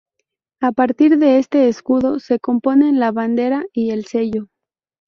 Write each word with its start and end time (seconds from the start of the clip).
A 0.61 0.71
partir 0.71 1.19
de 1.19 1.37
este 1.37 1.67
escudo 1.67 2.19
se 2.19 2.39
componen 2.39 2.99
la 2.99 3.11
bandera 3.11 3.65
y 3.71 3.91
el 3.91 4.05
sello. 4.05 4.47